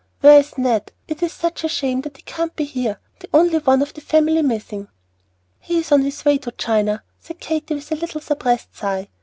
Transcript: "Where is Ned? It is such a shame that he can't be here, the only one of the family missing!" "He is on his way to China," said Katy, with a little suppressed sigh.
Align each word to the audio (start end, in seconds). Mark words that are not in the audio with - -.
"Where 0.21 0.39
is 0.39 0.57
Ned? 0.57 0.91
It 1.07 1.21
is 1.21 1.31
such 1.31 1.63
a 1.63 1.67
shame 1.67 2.01
that 2.01 2.17
he 2.17 2.23
can't 2.23 2.55
be 2.55 2.63
here, 2.63 2.99
the 3.19 3.29
only 3.35 3.59
one 3.59 3.83
of 3.83 3.93
the 3.93 4.01
family 4.01 4.41
missing!" 4.41 4.87
"He 5.59 5.77
is 5.77 5.91
on 5.91 6.01
his 6.01 6.25
way 6.25 6.39
to 6.39 6.51
China," 6.53 7.03
said 7.19 7.39
Katy, 7.39 7.75
with 7.75 7.91
a 7.91 7.95
little 7.97 8.19
suppressed 8.19 8.75
sigh. 8.75 9.09